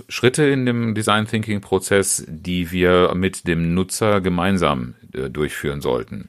Schritte 0.10 0.44
in 0.44 0.66
dem 0.66 0.96
Design 0.96 1.28
Thinking 1.28 1.62
Prozess, 1.62 2.26
die 2.28 2.72
wir 2.72 3.14
mit 3.16 3.48
dem 3.48 3.74
Nutzer 3.74 4.22
gemeinsam 4.22 4.96
äh, 5.14 5.30
durchführen 5.30 5.82
sollten. 5.82 6.28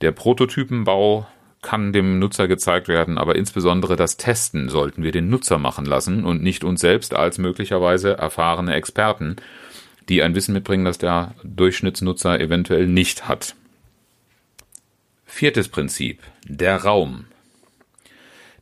Der 0.00 0.12
Prototypenbau 0.12 1.26
kann 1.62 1.92
dem 1.92 2.18
Nutzer 2.18 2.46
gezeigt 2.46 2.88
werden, 2.88 3.16
aber 3.16 3.36
insbesondere 3.36 3.96
das 3.96 4.16
Testen 4.18 4.68
sollten 4.68 5.02
wir 5.02 5.12
den 5.12 5.30
Nutzer 5.30 5.58
machen 5.58 5.86
lassen 5.86 6.24
und 6.24 6.42
nicht 6.42 6.62
uns 6.62 6.80
selbst 6.80 7.14
als 7.14 7.38
möglicherweise 7.38 8.18
erfahrene 8.18 8.74
Experten 8.74 9.36
die 10.08 10.22
ein 10.22 10.34
Wissen 10.34 10.52
mitbringen, 10.52 10.84
das 10.84 10.98
der 10.98 11.34
Durchschnittsnutzer 11.42 12.40
eventuell 12.40 12.86
nicht 12.86 13.28
hat. 13.28 13.54
Viertes 15.24 15.68
Prinzip. 15.68 16.22
Der 16.46 16.82
Raum. 16.84 17.24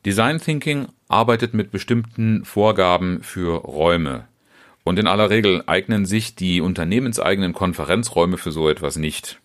Design 0.06 0.38
Thinking 0.38 0.88
arbeitet 1.08 1.54
mit 1.54 1.70
bestimmten 1.70 2.44
Vorgaben 2.44 3.22
für 3.22 3.58
Räume. 3.58 4.26
Und 4.84 4.98
in 4.98 5.06
aller 5.06 5.30
Regel 5.30 5.62
eignen 5.66 6.06
sich 6.06 6.34
die 6.34 6.60
unternehmenseigenen 6.60 7.52
Konferenzräume 7.52 8.36
für 8.36 8.50
so 8.50 8.68
etwas 8.68 8.96
nicht. 8.96 9.40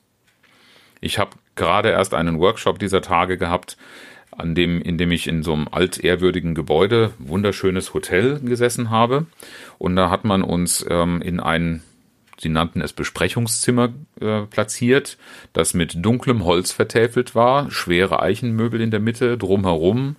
Ich 0.99 1.19
habe 1.19 1.31
gerade 1.55 1.89
erst 1.89 2.13
einen 2.13 2.39
Workshop 2.39 2.79
dieser 2.79 3.01
Tage 3.01 3.37
gehabt, 3.37 3.77
an 4.31 4.55
dem, 4.55 4.81
in 4.81 4.97
dem 4.97 5.11
ich 5.11 5.27
in 5.27 5.43
so 5.43 5.53
einem 5.53 5.67
altehrwürdigen 5.69 6.55
Gebäude, 6.55 7.11
wunderschönes 7.17 7.93
Hotel 7.93 8.39
gesessen 8.39 8.89
habe. 8.89 9.25
Und 9.77 9.95
da 9.95 10.09
hat 10.09 10.25
man 10.25 10.43
uns 10.43 10.85
ähm, 10.89 11.21
in 11.21 11.39
ein, 11.39 11.81
sie 12.39 12.49
nannten 12.49 12.81
es 12.81 12.93
Besprechungszimmer 12.93 13.93
äh, 14.21 14.41
platziert, 14.41 15.17
das 15.53 15.73
mit 15.73 16.05
dunklem 16.05 16.45
Holz 16.45 16.71
vertäfelt 16.71 17.35
war, 17.35 17.71
schwere 17.71 18.21
Eichenmöbel 18.21 18.79
in 18.79 18.91
der 18.91 18.99
Mitte, 18.99 19.37
drumherum 19.37 20.15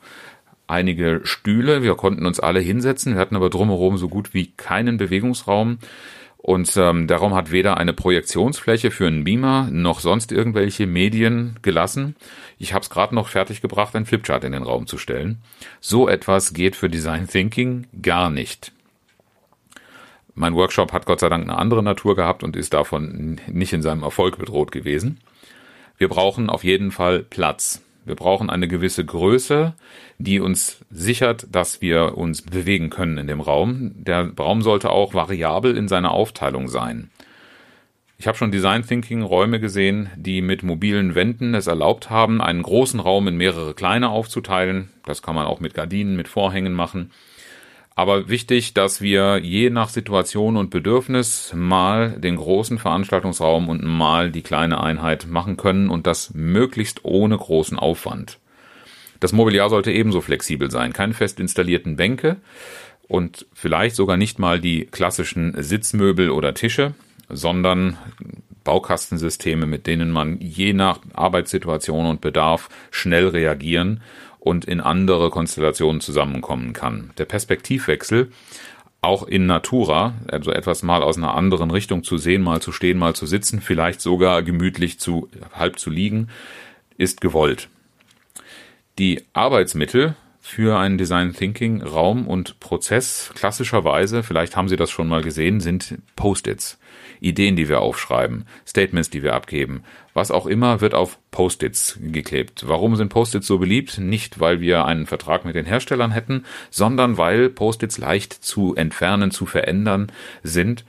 einige 0.69 1.21
Stühle. 1.25 1.83
Wir 1.83 1.95
konnten 1.97 2.27
uns 2.27 2.41
alle 2.41 2.61
hinsetzen. 2.61 3.15
Wir 3.15 3.21
hatten 3.21 3.37
aber 3.37 3.51
drumherum 3.51 3.99
so 3.99 4.09
gut 4.09 4.35
wie 4.35 4.53
keinen 4.53 4.97
Bewegungsraum. 4.97 5.79
Und 6.37 6.77
ähm, 6.77 7.09
der 7.09 7.17
Raum 7.17 7.35
hat 7.35 7.51
weder 7.51 7.79
eine 7.79 7.93
Projektionsfläche 7.93 8.91
für 8.93 9.09
einen 9.09 9.25
Beamer 9.25 9.69
noch 9.73 9.99
sonst 9.99 10.31
irgendwelche 10.31 10.87
Medien 10.87 11.57
gelassen. 11.63 12.15
Ich 12.59 12.73
habe 12.73 12.83
es 12.85 12.91
gerade 12.91 13.15
noch 13.15 13.29
fertiggebracht, 13.29 13.95
ein 13.97 14.07
Flipchart 14.07 14.45
in 14.45 14.53
den 14.53 14.63
Raum 14.63 14.87
zu 14.87 14.99
stellen. 14.99 15.43
So 15.81 16.09
etwas 16.09 16.55
geht 16.55 16.77
für 16.77 16.89
Design 16.89 17.27
Thinking 17.27 17.87
gar 18.01 18.31
nicht. 18.31 18.73
Mein 20.35 20.55
Workshop 20.55 20.93
hat 20.93 21.07
Gott 21.07 21.19
sei 21.19 21.29
Dank 21.29 21.43
eine 21.43 21.59
andere 21.59 21.83
Natur 21.83 22.15
gehabt 22.15 22.45
und 22.45 22.55
ist 22.55 22.73
davon 22.73 23.41
nicht 23.49 23.73
in 23.73 23.83
seinem 23.83 24.05
Erfolg 24.05 24.39
bedroht 24.39 24.71
gewesen. 24.71 25.19
Wir 25.99 26.09
brauchen 26.09 26.49
auf 26.49 26.63
jeden 26.63 26.93
Fall 26.93 27.25
Platz. 27.25 27.83
Wir 28.09 28.17
brauchen 28.17 28.49
eine 28.49 28.69
gewisse 28.69 29.05
Größe, 29.05 29.75
die 30.17 30.41
uns 30.41 30.83
sichert, 30.91 31.47
dass 31.53 31.83
wir 31.83 32.17
uns 32.17 32.41
bewegen 32.41 32.89
können 32.89 33.19
in 33.19 33.27
dem 33.27 33.43
Raum. 33.43 33.93
Der 33.97 34.33
Raum 34.35 34.63
sollte 34.63 34.89
auch 34.89 35.13
variabel 35.13 35.77
in 35.77 35.89
seiner 35.89 36.13
Aufteilung 36.13 36.69
sein. 36.69 37.11
Ich 38.17 38.27
habe 38.27 38.39
schon 38.39 38.51
Design 38.51 38.83
Thinking 38.83 39.21
Räume 39.21 39.61
gesehen, 39.61 40.09
die 40.17 40.41
mit 40.41 40.63
mobilen 40.63 41.15
Wänden 41.15 41.55
es 41.55 41.67
erlaubt 41.67 42.09
haben, 42.09 42.41
einen 42.41 42.63
großen 42.63 42.99
Raum 42.99 43.29
in 43.29 43.37
mehrere 43.37 43.75
kleine 43.75 44.09
aufzuteilen. 44.09 44.89
Das 45.05 45.21
kann 45.21 45.35
man 45.35 45.47
auch 45.47 45.61
mit 45.61 45.75
Gardinen, 45.75 46.17
mit 46.17 46.29
Vorhängen 46.29 46.73
machen. 46.73 47.11
Aber 47.99 48.29
wichtig, 48.29 48.75
dass 48.75 49.01
wir 49.01 49.39
je 49.39 49.71
nach 49.71 49.89
Situation 49.89 50.57
und 50.57 50.71
Bedürfnis 50.71 51.53
mal 51.53 52.13
den 52.13 52.37
großen 52.37 52.79
Veranstaltungsraum 52.79 53.69
und 53.69 53.83
mal 53.83 54.31
die 54.31 54.43
kleine 54.43 54.81
Einheit 54.81 55.27
machen 55.27 55.57
können 55.57 55.91
und 55.91 56.07
das 56.07 56.33
möglichst 56.33 57.05
ohne 57.05 57.37
großen 57.37 57.77
Aufwand. 57.77 58.39
Das 59.19 59.33
Mobiliar 59.33 59.69
sollte 59.69 59.91
ebenso 59.91 60.21
flexibel 60.21 60.71
sein, 60.71 60.93
keine 60.93 61.13
fest 61.13 61.41
installierten 61.41 61.97
Bänke 61.97 62.37
und 63.09 63.47
vielleicht 63.53 63.97
sogar 63.97 64.17
nicht 64.17 64.39
mal 64.39 64.61
die 64.61 64.85
klassischen 64.85 65.61
Sitzmöbel 65.61 66.31
oder 66.31 66.55
Tische, 66.55 66.95
sondern 67.29 67.99
Baukastensysteme, 68.63 69.67
mit 69.67 69.89
denen 69.89 70.13
man 70.13 70.39
je 70.39 70.73
nach 70.73 71.01
Arbeitssituation 71.15 72.07
und 72.07 72.21
Bedarf 72.21 72.69
schnell 72.93 73.27
reagieren 73.27 74.03
und 74.41 74.65
in 74.65 74.81
andere 74.81 75.31
Konstellationen 75.31 76.01
zusammenkommen 76.01 76.73
kann. 76.73 77.11
Der 77.19 77.25
Perspektivwechsel 77.25 78.31
auch 79.01 79.23
in 79.23 79.47
Natura, 79.47 80.15
also 80.31 80.51
etwas 80.51 80.83
mal 80.83 81.03
aus 81.03 81.17
einer 81.17 81.35
anderen 81.35 81.71
Richtung 81.71 82.03
zu 82.03 82.19
sehen, 82.19 82.43
mal 82.43 82.61
zu 82.61 82.73
stehen, 82.73 82.99
mal 82.99 83.15
zu 83.15 83.27
sitzen, 83.27 83.61
vielleicht 83.61 84.01
sogar 84.01 84.43
gemütlich 84.43 84.99
zu 84.99 85.29
halb 85.53 85.79
zu 85.79 85.91
liegen, 85.91 86.29
ist 86.97 87.21
gewollt. 87.21 87.69
Die 88.99 89.23
Arbeitsmittel 89.33 90.17
für 90.41 90.79
einen 90.79 90.99
Design 90.99 91.33
Thinking 91.33 91.83
Raum 91.83 92.27
und 92.27 92.59
Prozess 92.59 93.31
klassischerweise, 93.35 94.23
vielleicht 94.23 94.57
haben 94.57 94.69
Sie 94.69 94.77
das 94.77 94.91
schon 94.91 95.07
mal 95.07 95.23
gesehen, 95.23 95.61
sind 95.61 95.99
Post-its. 96.17 96.79
Ideen, 97.21 97.57
die 97.57 97.69
wir 97.69 97.81
aufschreiben, 97.81 98.47
Statements, 98.67 99.11
die 99.11 99.23
wir 99.23 99.35
abgeben, 99.35 99.83
was 100.19 100.33
auch 100.33 100.47
immer, 100.47 100.81
wird 100.81 100.95
auf 100.95 101.17
Post-its 101.31 101.97
geklebt. 102.03 102.65
Warum 102.67 102.97
sind 102.97 103.09
Post-its 103.09 103.47
so 103.47 103.59
beliebt? 103.59 103.99
Nicht, 103.99 104.41
weil 104.41 104.61
wir 104.61 104.85
einen 104.85 105.07
Vertrag 105.07 105.45
mit 105.45 105.55
den 105.55 105.65
Herstellern 105.65 106.11
hätten, 106.11 106.45
sondern 106.71 107.17
weil 107.19 107.49
Post-its 107.49 107.99
leicht 107.99 108.33
zu 108.33 108.75
entfernen, 108.75 109.31
zu 109.31 109.47
verändern 109.47 110.11
sind. 110.43 110.85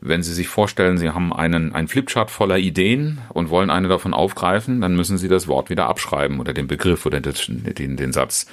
Wenn 0.00 0.22
Sie 0.22 0.34
sich 0.34 0.48
vorstellen, 0.48 0.98
Sie 0.98 1.08
haben 1.08 1.32
einen, 1.32 1.74
einen 1.74 1.88
Flipchart 1.88 2.30
voller 2.30 2.58
Ideen 2.58 3.18
und 3.30 3.48
wollen 3.48 3.70
eine 3.70 3.88
davon 3.88 4.12
aufgreifen, 4.12 4.82
dann 4.82 4.94
müssen 4.94 5.16
Sie 5.16 5.28
das 5.28 5.48
Wort 5.48 5.70
wieder 5.70 5.88
abschreiben 5.88 6.38
oder 6.38 6.52
den 6.52 6.68
Begriff 6.68 7.06
oder 7.06 7.20
den, 7.20 7.96
den, 7.96 8.12
Satz. 8.12 8.46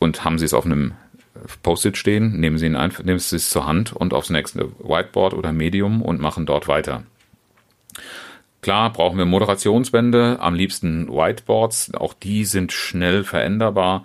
Und 0.00 0.24
haben 0.24 0.38
Sie 0.38 0.44
es 0.44 0.54
auf 0.54 0.66
einem 0.66 0.92
Post-it 1.62 1.96
stehen, 1.96 2.40
nehmen 2.40 2.58
Sie, 2.58 2.66
ihn 2.66 2.74
einfach, 2.74 3.04
nehmen 3.04 3.20
Sie 3.20 3.36
es 3.36 3.48
zur 3.48 3.64
Hand 3.64 3.92
und 3.92 4.12
aufs 4.12 4.28
nächste 4.28 4.72
Whiteboard 4.80 5.34
oder 5.34 5.52
Medium 5.52 6.02
und 6.02 6.20
machen 6.20 6.46
dort 6.46 6.66
weiter. 6.66 7.04
Klar 8.62 8.92
brauchen 8.92 9.16
wir 9.16 9.24
Moderationswände, 9.24 10.38
am 10.40 10.54
liebsten 10.54 11.08
Whiteboards, 11.08 11.94
auch 11.94 12.12
die 12.12 12.44
sind 12.44 12.72
schnell 12.72 13.24
veränderbar. 13.24 14.04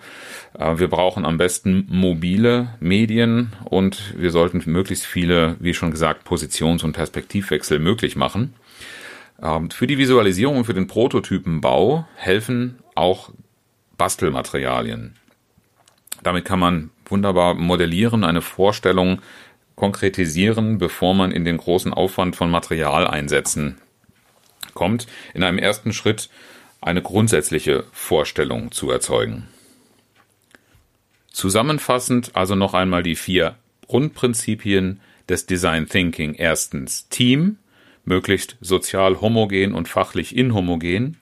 Äh, 0.57 0.77
wir 0.77 0.87
brauchen 0.87 1.25
am 1.25 1.37
besten 1.37 1.85
mobile 1.89 2.69
Medien 2.79 3.51
und 3.65 4.13
wir 4.17 4.31
sollten 4.31 4.61
möglichst 4.65 5.05
viele, 5.05 5.57
wie 5.59 5.73
schon 5.73 5.91
gesagt, 5.91 6.23
Positions- 6.23 6.83
und 6.83 6.93
Perspektivwechsel 6.93 7.79
möglich 7.79 8.15
machen. 8.15 8.53
Ähm, 9.41 9.69
für 9.71 9.87
die 9.87 9.97
Visualisierung 9.97 10.57
und 10.57 10.65
für 10.65 10.73
den 10.73 10.87
Prototypenbau 10.87 12.07
helfen 12.15 12.79
auch 12.95 13.31
Bastelmaterialien. 13.97 15.15
Damit 16.23 16.45
kann 16.45 16.59
man 16.59 16.91
wunderbar 17.05 17.55
modellieren, 17.55 18.23
eine 18.23 18.41
Vorstellung 18.41 19.21
konkretisieren, 19.75 20.77
bevor 20.77 21.13
man 21.13 21.31
in 21.31 21.43
den 21.43 21.57
großen 21.57 21.93
Aufwand 21.93 22.37
von 22.37 22.49
Materialeinsätzen 22.49 23.81
kommt, 24.75 25.07
in 25.33 25.41
einem 25.41 25.57
ersten 25.57 25.91
Schritt 25.91 26.29
eine 26.81 27.01
grundsätzliche 27.01 27.85
Vorstellung 27.91 28.71
zu 28.71 28.91
erzeugen. 28.91 29.47
Zusammenfassend 31.31 32.35
also 32.35 32.53
noch 32.53 32.75
einmal 32.75 33.01
die 33.01 33.15
vier 33.15 33.55
Grundprinzipien 33.87 35.01
des 35.27 35.47
Design 35.47 35.89
Thinking. 35.89 36.35
Erstens 36.35 37.09
Team, 37.09 37.57
möglichst 38.03 38.55
sozial 38.61 39.19
homogen 39.19 39.73
und 39.73 39.87
fachlich 39.87 40.37
inhomogen. 40.37 41.17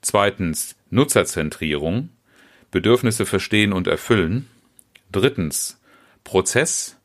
Zweitens 0.00 0.76
Nutzerzentrierung, 0.90 2.10
Bedürfnisse 2.70 3.26
verstehen 3.26 3.72
und 3.72 3.88
erfüllen. 3.88 4.46
Drittens 5.10 5.80
Prozess 6.22 6.96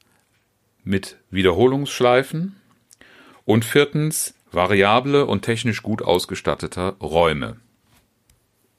mit 0.84 1.18
Wiederholungsschleifen. 1.32 2.56
Und 3.46 3.66
viertens 3.66 4.35
variable 4.56 5.26
und 5.26 5.44
technisch 5.44 5.84
gut 5.84 6.02
ausgestatteter 6.02 6.96
Räume. 7.02 7.58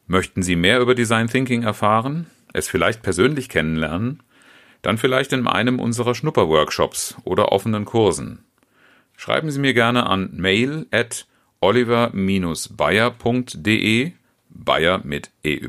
Möchten 0.06 0.42
Sie 0.42 0.56
mehr 0.56 0.80
über 0.80 0.94
Design 0.94 1.28
Thinking 1.28 1.62
erfahren, 1.62 2.26
es 2.52 2.68
vielleicht 2.68 3.02
persönlich 3.02 3.48
kennenlernen, 3.48 4.22
dann 4.82 4.98
vielleicht 4.98 5.32
in 5.32 5.46
einem 5.46 5.80
unserer 5.80 6.14
Schnupperworkshops 6.14 7.16
oder 7.24 7.52
offenen 7.52 7.84
Kursen. 7.84 8.44
Schreiben 9.16 9.50
Sie 9.50 9.58
mir 9.58 9.74
gerne 9.74 10.06
an 10.06 10.30
mail 10.32 10.86
at 10.90 11.26
oliver-bayer.de, 11.60 14.12
Bayer 14.48 15.00
mit 15.04 15.30
EY, 15.44 15.68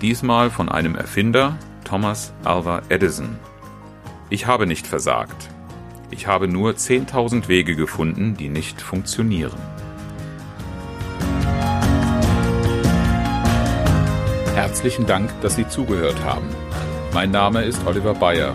diesmal 0.00 0.50
von 0.50 0.68
einem 0.68 0.94
Erfinder, 0.94 1.58
Thomas 1.84 2.32
Alva 2.44 2.82
Edison. 2.88 3.36
Ich 4.30 4.46
habe 4.46 4.66
nicht 4.66 4.86
versagt. 4.86 5.50
Ich 6.10 6.28
habe 6.28 6.46
nur 6.46 6.72
10.000 6.72 7.48
Wege 7.48 7.74
gefunden, 7.74 8.36
die 8.36 8.48
nicht 8.48 8.80
funktionieren. 8.80 9.58
Herzlichen 14.54 15.06
Dank, 15.06 15.28
dass 15.40 15.56
Sie 15.56 15.66
zugehört 15.66 16.22
haben. 16.24 16.46
Mein 17.12 17.32
Name 17.32 17.64
ist 17.64 17.84
Oliver 17.84 18.14
Bayer 18.14 18.54